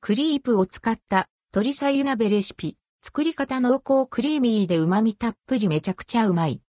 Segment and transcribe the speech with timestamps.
[0.00, 2.76] クリープを使った鶏さゆ鍋レシピ。
[3.02, 6.60] 作り方濃厚クリーミーで旨味たっぷりめちゃくちゃうまい。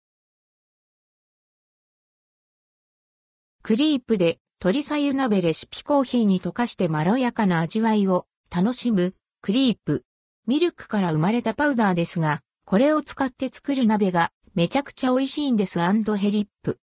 [3.62, 10.04] クリープで鶏さゆ鍋レシピコーヒーに溶かしてまろやかな味わいを楽しむクリープ。
[10.46, 16.78] ミルクから生まれたパウダーですが、これを使って作る鍋がめちゃくちゃ美味しいんですヘリップ。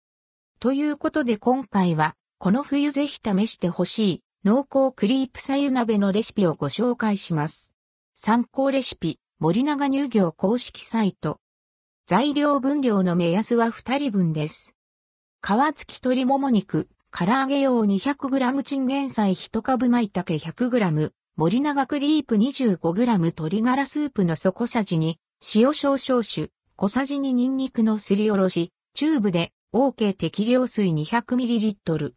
[0.59, 7.75] ということで今回は、この冬ぜひ試してほしい濃厚クリープさゆ鍋のレシピをご紹介します。
[8.15, 11.41] 参考レシピ、森永乳業公式サイト。
[12.07, 14.75] 材料分量の目安は2人分です。
[15.43, 25.19] 皮付き鶏もも肉、唐揚げ用 200g チンゲン菜1株舞茸 100g、森永クリープ 25g 鶏ガラスープの底さじに、
[25.55, 32.13] 塩少々酒、小さじにニンニクのすりおろし、チューブで OK 適量水 200ml。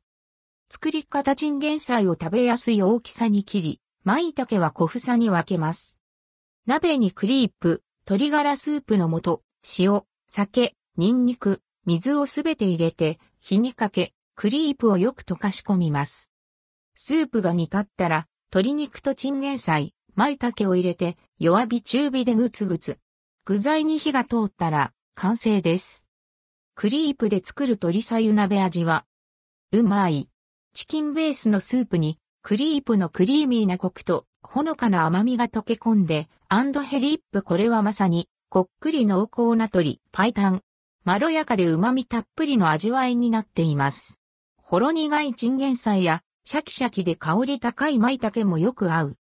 [0.76, 5.99] 作り方チンゲン菜を食べやすい大きさに切り、舞茸は小房に分けます。
[6.66, 9.44] 鍋にクリープ、鶏ガラスープの素、
[9.77, 16.32] 塩、酒、ニンニク、水をすべて入れて、火にかけ、クリープをよく溶かし込みます。
[16.96, 22.98] スープが煮立ったら、鶏肉とチンゲン菜、舞茸を入れて、弱火中火でぐつぐつ。
[23.46, 26.07] 具材に火が通ったら、完成です。
[26.74, 29.05] クリープで作る鶏白湯鍋、味は、
[29.71, 30.29] うまい。
[30.74, 40.63] チキンベースのスープに、クリープのクリーミーなコクと、ほのかな甘みが溶け込んで、アンドヘリップこれはまさに、こっくり濃厚な鶏パイタン。
[41.04, 44.20] まろやかで旨味たっぷりの味わいになっています。
[44.57, 49.18] ほろ苦いチンゲン菜や、シャキシャキで香り高い舞茸もよく合う。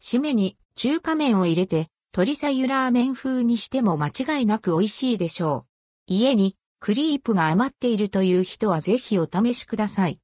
[0.00, 5.66] 締めに中華麺を入れて、鶏さゆラーメン風にしても間違いなく美味しいでしょ
[6.08, 6.14] う。
[6.14, 10.16] 家にクリープが余っているという人はぜひお試しください。